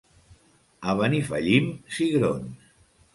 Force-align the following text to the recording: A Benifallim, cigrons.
A 0.93 0.95
Benifallim, 1.01 1.67
cigrons. 1.99 2.73